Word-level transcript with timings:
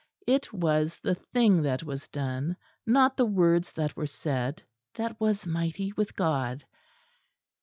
It 0.25 0.51
was 0.51 0.97
the 1.03 1.13
thing 1.13 1.61
that 1.61 1.83
was 1.83 2.07
done; 2.07 2.55
not 2.87 3.15
the 3.17 3.25
words 3.27 3.71
that 3.73 3.95
were 3.95 4.07
said, 4.07 4.63
that 4.95 5.15
was 5.19 5.45
mighty 5.45 5.93
with 5.95 6.15
God. 6.15 6.65